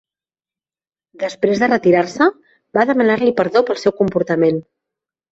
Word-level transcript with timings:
Després 1.23 1.59
de 1.63 1.67
retirar-se, 1.71 2.27
va 2.77 2.85
demanar-li 2.91 3.33
perdó 3.41 3.61
pel 3.67 3.79
seu 3.83 3.93
comportament. 3.99 4.59